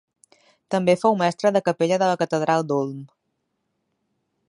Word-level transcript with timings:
També 0.75 0.95
fou 1.01 1.17
mestre 1.19 1.53
de 1.57 1.63
capella 1.69 2.01
de 2.05 2.09
la 2.13 2.17
catedral 2.25 2.69
d'Ulm. 2.71 3.05